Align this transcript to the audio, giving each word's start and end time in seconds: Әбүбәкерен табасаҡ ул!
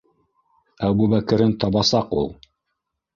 Әбүбәкерен 0.87 1.53
табасаҡ 1.65 2.17
ул! 2.23 2.33